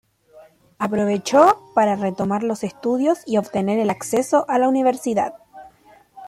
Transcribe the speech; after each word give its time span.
Aprovechó 0.79 1.61
para 1.75 1.95
retomar 1.95 2.41
los 2.41 2.63
estudios 2.63 3.19
y 3.27 3.37
obtener 3.37 3.77
el 3.77 3.91
acceso 3.91 4.45
a 4.49 4.57
la 4.57 4.67
universidad. 4.67 5.35